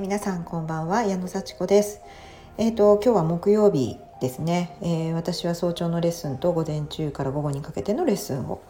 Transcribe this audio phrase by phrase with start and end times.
[0.00, 2.00] ー、皆さんこんばんは矢野幸子です。
[2.56, 8.62] えっ、ー、と今日は木曜日ですね、えー、私は早朝のレッスンと午前中から午後にかけてのレッスンを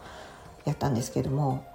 [0.65, 1.65] やったんですけども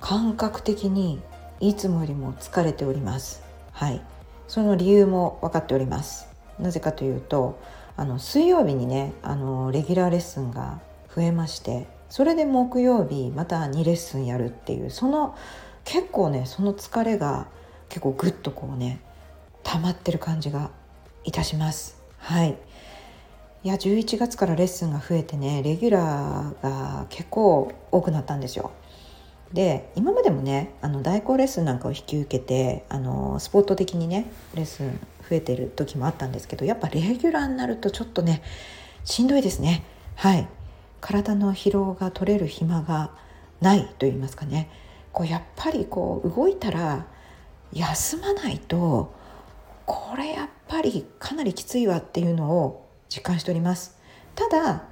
[0.00, 1.20] 感覚的に
[1.60, 3.42] いつもよりも疲れております。
[3.72, 4.00] はい。
[4.46, 6.28] その理由も分かっております。
[6.58, 7.60] なぜかというと
[7.96, 10.80] あの水曜日にねあのレギュラーレッスンが
[11.14, 15.36] 増えましてそれで木曜日また2レッスンやるっていうその
[15.84, 17.48] 結構ねその疲れが
[17.92, 19.00] 結構グッとこうね
[19.64, 20.70] 溜まってる感じが
[21.24, 22.02] いたします。
[22.16, 22.56] はい。
[23.64, 28.72] いや11月からレッスンが増えてねレギュラーが結構多くなったんですよ。
[29.52, 34.98] で今までもねあの代行レッスンなんかを引き受けてあのスポット的にねレッスン
[35.28, 38.42] 増えてる時もあったんですけどやっぱレギュラーになるとちょっとね
[39.04, 39.84] しんどいですね。
[40.14, 40.48] はい。
[41.02, 43.10] 体の疲労が取れる暇が
[43.60, 44.70] ないと言いますかね。
[45.12, 47.11] こうやっぱりこう動いたら
[47.72, 49.14] 休まないと
[49.86, 53.98] これやっぱりかなりきついわっていうのを実感しております。
[54.34, 54.84] ただ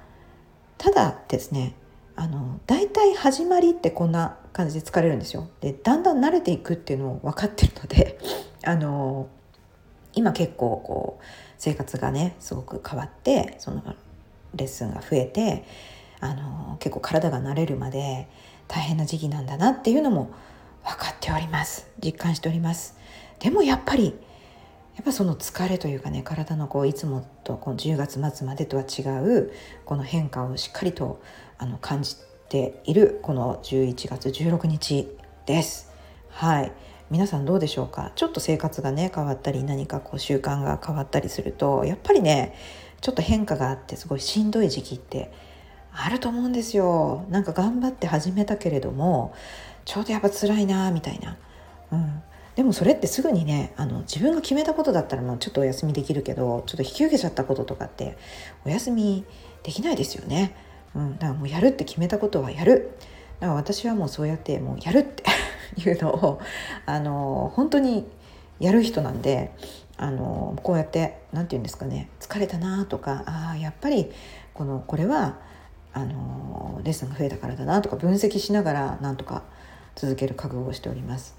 [0.77, 1.75] ただですね
[2.15, 5.49] あの大体始まりってこんな感じで疲れるんですよ。
[5.61, 8.19] でだんだん慣れていくっていうのも分かってるので
[8.63, 9.27] あの
[10.13, 11.23] 今結構こう
[11.57, 13.81] 生活がねすごく変わってその
[14.55, 15.65] レッスンが増えて
[16.19, 18.27] あの結構体が慣れるまで
[18.67, 20.29] 大変な時期なんだなっていうのも
[20.83, 21.87] 分かっております。
[22.03, 22.95] 実感しております。
[23.39, 24.13] でもやっぱり
[24.95, 29.51] やっぱその疲れというかね体のこういつもとこの10月末までとは違う
[29.85, 31.21] この変化をしっかりと
[31.57, 32.17] あの感じ
[32.49, 35.07] ているこの11月16日
[35.45, 35.91] です。
[36.29, 36.71] はい。
[37.09, 38.11] 皆さんどうでしょうか？
[38.15, 42.55] ちょっと生活がね変わったり何かこう習慣が変わったりするとやっぱりね
[43.01, 45.31] ちょっと変化があってすごいしんどい時期って
[45.93, 47.25] あると思うんですよ。
[47.29, 49.33] なんか頑張って始めたけれども
[49.85, 51.37] ちょうどやっぱ辛いなみたいな、
[51.91, 52.21] うん、
[52.55, 58.17] でもそれってすぐにねあの自分が決めたことだったらもうちょっとお休みできるけどちょっと引き受けちゃったこととかって
[58.65, 59.25] お休み
[59.63, 60.55] できないですよね、
[60.95, 62.97] うん、だからもうやるって決めたことはやる。
[63.39, 65.23] だから私はもうそうやってもうやるって
[65.81, 66.39] いうのを
[66.85, 68.07] あの本当に
[68.59, 69.51] やる人なんで
[69.97, 74.11] あのこうやって何て言うんですかね疲れたなとかああやっぱり
[74.53, 75.39] このこれは
[75.93, 79.43] あのレッスンが増えたからだなとか分析しながらなんとか
[79.95, 81.35] 続ける覚悟をしております。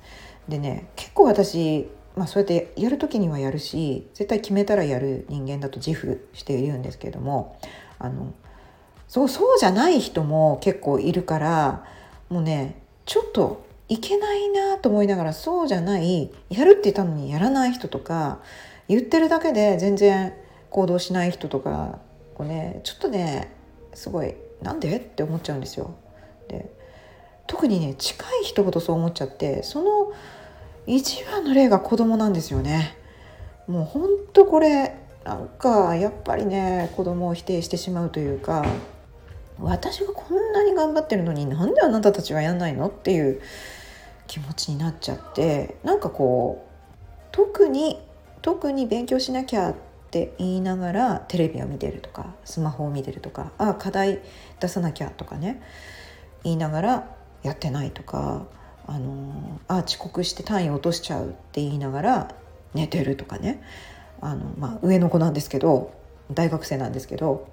[0.48, 7.58] でね結構私、まあ、そうやってやる時にはやるし絶対決めたらやる人間だと自負して言うんですけれども
[7.98, 8.34] あの
[9.08, 11.84] そうそうじゃない人も結構いるから
[12.28, 18.40] もうねちょっといけないなと思いながらそうじゃないやるって言ったのにやらない人とか
[18.88, 20.32] 言ってるだけで全然
[20.70, 21.98] 行動しない人とか
[22.34, 23.52] こうねちょっとね
[23.94, 24.96] すごいなんで？
[24.96, 25.94] って思っちゃうんですよ。
[26.48, 26.70] で
[27.46, 30.12] 特にね近い人ほどそう思っちゃってその
[30.86, 32.96] 一番の例が子供なんですよね。
[33.66, 38.64] もうほんとこれなんかやっぱりね子供を否定してしまうというか
[39.60, 43.40] 私がこんなに頑張ってるのになんであなたたちはやんないのっていう
[44.26, 46.70] 気持ちになっちゃってなんかこう
[47.30, 48.00] 特に
[48.40, 49.74] 特に勉強しなきゃっ
[50.12, 54.20] って言いながらテレビを見てるとかスマホを見てるとかあ課題
[54.60, 55.62] 出さなきゃとかね
[56.44, 58.44] 言いながらやってないとか
[58.86, 62.34] あのあ遅刻して単位落としちゃうって言いながら
[62.74, 63.62] 寝てるとかね。
[64.20, 65.94] あの、まあ、上の子なんですけど
[66.30, 67.48] 大学生なんですけど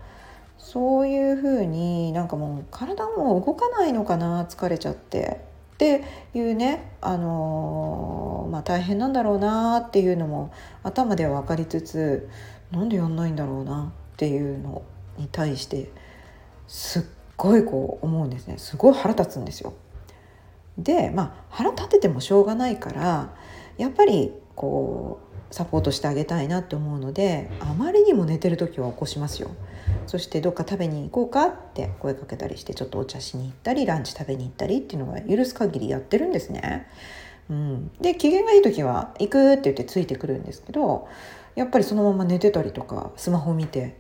[0.58, 5.47] そういうふうになんかもう体も動かないのかな疲れちゃって。
[5.79, 6.03] って
[6.34, 10.51] いうね、あのー、まあ、大変なんだろうなっていうのも
[10.84, 12.29] 頭では分かりつつ
[12.69, 14.81] なんでやんないんだろうなっていうの
[15.17, 15.90] に対して
[16.67, 17.03] すっ
[17.38, 19.73] ごいこう思うんですねすごい腹立つんですよ。
[20.78, 23.34] でまあ腹立ててもしょうがないから
[23.78, 29.51] やっぱりこうサポートしてあげたいなって思うのであまりにも寝てる時は起こしますよ。
[30.09, 36.88] そしてどっか食べに行こうかって声かけたりしてちょっとお茶しに行ったりランチ食べに行ったりっていうのは許す限りやってるんですね。
[37.47, 41.08] うん、で機嫌がいい時は「行く」って言ってついてくるんですけど
[41.53, 43.97] やっぱりそのまま寝てたりとかスマホ見て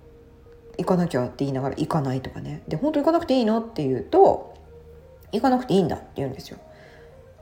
[0.78, 4.54] 「行かなきゃ」って言いながら行かないとかねで「本当行かなくていいの?」って言うと
[5.30, 6.56] 「行かなくていいんだ」って言うんですよ。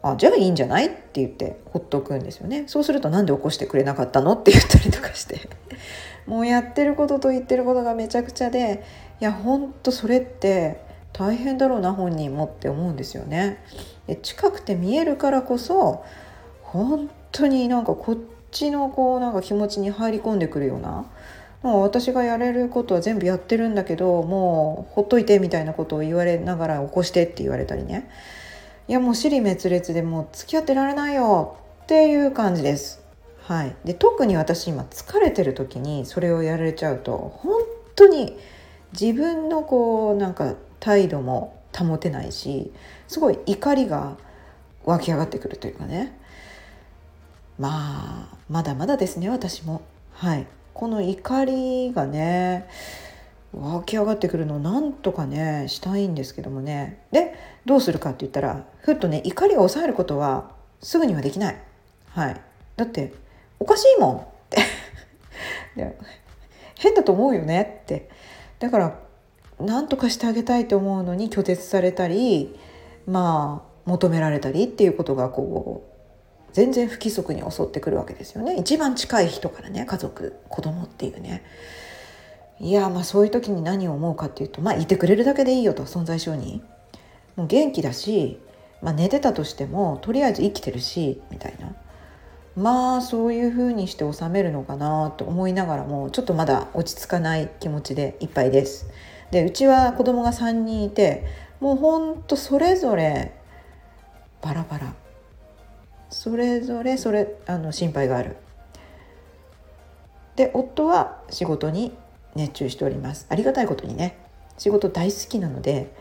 [0.03, 5.49] あじゃあいいんじゃないって言ってほっとくんですよねそうするとなんで起こしてくれなかったのって言ったりとかして
[6.27, 8.85] もうやってることと言ってることがめちゃくちゃで
[9.21, 10.81] いやほんとそれって
[11.13, 13.63] 大変だろうな本人もって思うんですよね。
[14.23, 16.05] 近くて見えるからこそ
[16.63, 18.19] 本当になんかこっ
[18.51, 21.07] ちのこうなんか気持ちに入り込んでくるような
[21.63, 28.11] もう私がやれることは全部やってるんだけどもうほっといてみたいなことを言われながら起こしてって言われたりね
[28.89, 33.02] いやもう尻滅裂でもう付き合ってられないよっていう感じです
[33.53, 37.61] はい、で特に私今疲れてる時にそれをやられちゃうと本
[37.95, 38.39] 当に
[38.99, 42.73] 自分のこうなんか態度も保てないし
[43.09, 44.17] すごい怒りが
[44.87, 46.19] 湧き上がってくるというかね。
[47.59, 49.83] まあまだまだですね私も。
[50.15, 50.47] はい。
[50.73, 52.67] この怒りがね
[53.53, 57.05] 湧き上がってくるのをなんとかねしたいんですけどもね。
[57.13, 57.35] で
[57.67, 61.63] どうするかって言ったらふっとね怒りを抑えることはすぐにはできない。
[62.09, 62.41] はい。
[62.77, 63.21] だって
[63.63, 64.21] おかしいもんっ
[64.51, 64.59] て。
[66.75, 68.09] 変だと思うよねって。
[68.59, 68.99] だから
[69.61, 72.59] 何とかしてあげたいと思うのに拒絶されたり
[73.07, 78.57] まあ求められたりっていうことがこう全然不規則に襲ってくるわけですよね。
[78.57, 81.45] 一番近い人からね家族子供っていうね。
[82.59, 86.63] いやまあそういう時に何を思うかっていうとまあいてくれるだけでいいよと存在承認
[87.37, 88.41] もう元気だし、
[88.83, 91.77] まあ、寝てたとしてもとりあえず生きてるしみたいな。
[92.57, 98.87] まあそういうふうにして収めるのかなと思いながらもちょっとまだ落ち着かない気持ちでいっぱいです。
[99.31, 101.25] でうちは子供が3人いて
[101.61, 103.33] もうほんとそれぞれ
[104.43, 104.95] バラバラ
[106.11, 108.37] それぞれそれあの心配がある。
[110.37, 111.97] で夫は仕事に
[112.35, 114.17] 熱中しておりますありがたいことにね
[114.57, 115.95] 仕事大好きなので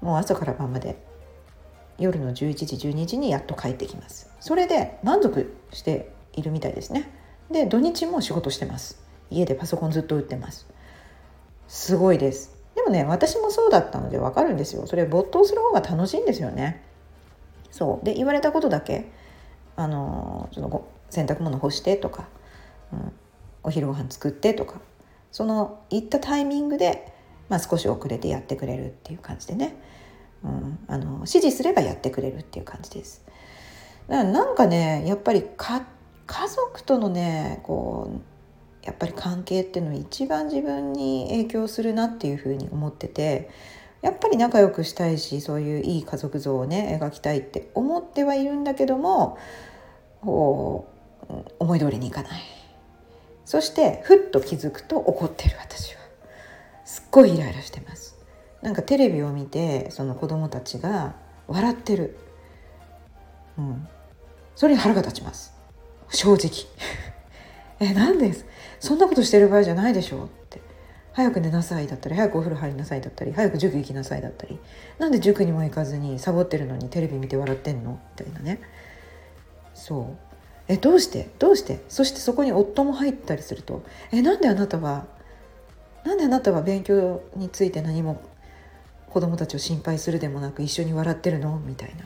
[0.00, 0.96] もう朝から晩まで
[1.98, 2.34] 夜の11
[2.66, 4.30] 時12時にやっと帰ってきます。
[4.40, 7.10] それで満足しているみたいですね。
[7.50, 9.02] で土日も仕事してます。
[9.30, 10.66] 家でパソコンずっと打ってます。
[11.68, 12.56] すごいです。
[12.74, 14.86] でもね私もそうだったので分かるんですよ。
[14.86, 16.82] それ没頭する方が楽しいんですよね。
[17.70, 18.04] そう。
[18.04, 19.10] で言われたことだけ
[19.76, 22.28] あのその洗濯物干してとか、
[22.92, 23.12] うん、
[23.62, 24.80] お昼ご飯作ってとか
[25.30, 27.12] その行ったタイミングで、
[27.48, 29.76] まあ、少し遅れてやってくれるっていう感じでね、
[30.46, 33.24] うん、あの指示すればやってくれるっていう感じです。
[34.08, 35.84] だからなんかねやっぱり家
[36.48, 43.50] 族とのねこうやっぱり関係っていうのは一番自分に影響するなっていうふうに思ってて
[44.00, 49.38] やっぱり仲良くしたいしそういういい家族像をね描きたいって思ってはいるんだけども
[50.20, 50.86] こ
[51.28, 52.42] う思い通りにいかない。
[53.44, 56.00] そしてふっと気づくと怒ってる私は。
[56.84, 58.05] すっごいイライラしてます。
[58.66, 61.14] なんかテレビを見てその子供たちが
[61.46, 62.18] 笑ってる。
[63.56, 63.86] うん。
[64.56, 65.54] それに腹が立ちます。
[66.10, 66.50] 正直。
[67.78, 68.44] えなんです？
[68.80, 70.60] そんなことしてる場合じゃないでしょって。
[71.12, 74.58] 早く寝なさいだったり早くお風呂入りなさいだったり早く塾行きなさいだったり。
[74.98, 78.00] なんで塾にも行かずにサボってるのにテレビ見て笑ってんの？
[78.18, 78.58] みたいなね。
[79.74, 80.06] そう。
[80.66, 81.30] えどうして？
[81.38, 81.84] どうして？
[81.88, 85.06] そしてそこに夫も入ったりするとえなんであなたは
[86.04, 88.20] なんであなたは勉強について何も
[89.16, 91.58] 子供たちを心配するでもなく一緒に笑ってるの？
[91.60, 92.04] みたいな。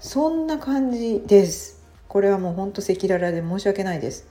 [0.00, 1.84] そんな感じです。
[2.08, 4.26] これはもうほんと赤裸々で申し訳ないです。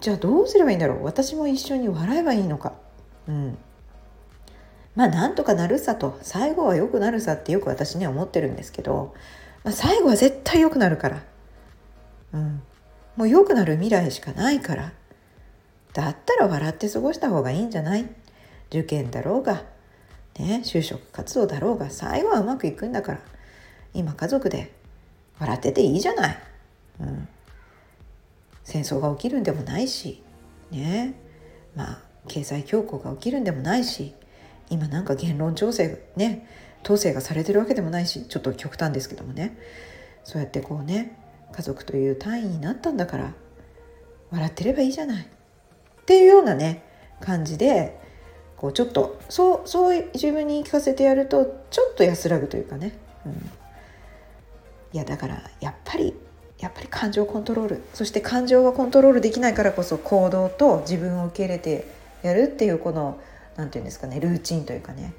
[0.00, 1.04] じゃあどうすればいいんだろう？
[1.04, 2.74] 私も一緒に笑えばいいのか。
[3.26, 3.58] うん。
[4.94, 6.16] まあなんとかなるさと。
[6.22, 9.14] 最後は良くなるさってよく私には思ってるんですけど、
[9.64, 11.24] まあ、最後は絶対良くなるから。
[12.34, 12.62] うん、
[13.16, 14.92] もう良くなる未来しかないから。
[15.92, 18.08] だったら笑って過ごした方がいいんじゃない？
[18.68, 19.73] 受験だろうが、
[20.38, 23.20] ね、就職活動だろうが最後はうまくいくんだから
[23.92, 24.72] 今家族で
[25.38, 26.38] 笑ってていいじゃない、
[27.00, 27.28] うん、
[28.64, 30.22] 戦争が起きるんでもないし
[30.70, 31.14] ね。
[31.76, 34.14] まあ経済恐慌が起きるんでもないし
[34.70, 36.48] 今なんか言論調整ね。
[36.82, 39.56] 統制がされてるわけでもないしちょっと極端ですけどもね。
[40.22, 41.18] そうやってこうね
[41.52, 43.32] 家族という単位になったんだから
[44.30, 45.22] 笑ってればいいじゃない。
[45.24, 46.82] っていうようなね
[47.20, 47.98] 感じで
[48.56, 52.96] こうちょっとそうそう自分に聞かせてやるとちょっと安らぐというかね、
[53.26, 53.36] うん、い
[54.92, 56.14] やだからやっぱり
[56.58, 57.82] やっぱり感情コントロール。
[57.92, 61.86] そして感情がコントロールできないからこそ行動と自分を受け入れて
[62.22, 63.20] やるっていうこの
[63.56, 65.12] 何て言うんですかねルーチンというかね。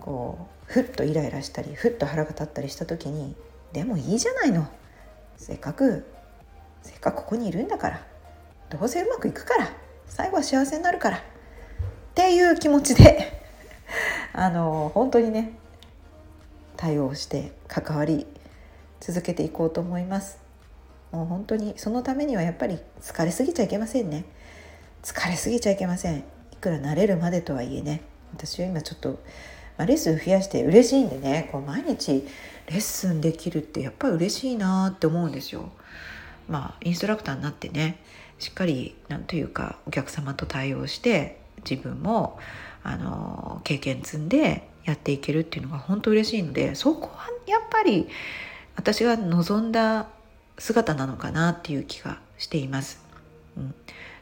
[0.00, 3.34] こうふっとイライラしたりふっと腹が立ったりした時に
[3.72, 4.68] でもいいじゃないの。
[5.36, 6.04] せっかく
[6.82, 8.06] せっかくここにいるんだから。
[8.68, 9.68] どうせうまくいくから。
[10.08, 11.22] 最後は幸せになるから。
[12.26, 13.40] っていう気持ちで
[14.34, 15.52] あの本当にね
[16.76, 18.26] 対応して関わり
[18.98, 20.38] 続けていこうと思います。
[21.12, 24.24] もう本当にそのためにはやっぱり疲れすぎちゃいけませんね。
[25.04, 26.18] 疲れすぎちゃいけません。
[26.18, 28.02] いくら慣れるまでとはいえね
[28.32, 29.10] 私は今ちょっと、
[29.78, 32.26] まあ、レッスン増やして嬉しいんでねこう毎日
[32.66, 35.70] レッスンできるってやっぱり嬉しいなって思うんですよ。
[36.48, 38.02] まあインストラクターになってね
[38.40, 42.38] しっかりなんというかお客様と対応して自分も
[42.82, 48.08] あの経験積んでやっていけるっていうのが本当嬉しいのでそこはやっぱり
[48.76, 50.08] 私が望んだ
[50.58, 53.00] 姿なのかなっていう気がしています。
[53.56, 53.74] うん、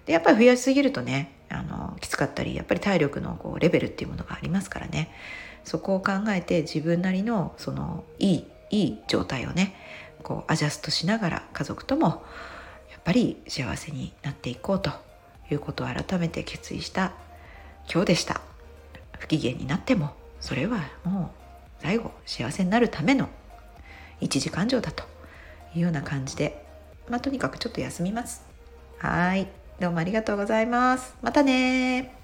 [0.06, 5.12] でやっぱり増やしすぎるとねあのきつかったりやっぱり体力のこうレベルっていうものがありますからね
[5.64, 9.74] そこを考えて自分なりのそのいいいい状態をね
[10.22, 12.24] こうアジャストしながら家族とも
[12.90, 14.90] やっぱり幸せになっていこうと
[15.50, 17.12] いうことを改めて決意した
[17.90, 18.40] 今日でした。
[19.18, 20.10] 不機嫌になっても
[20.40, 21.32] それはも
[21.80, 23.28] う最後幸せになるための
[24.20, 25.04] 一時感情だと
[25.74, 26.64] いうような感じで
[27.08, 28.44] まあとにかくちょっと休みます。
[28.98, 29.48] はい。
[29.80, 31.14] どうもありがとうございます。
[31.20, 32.14] またね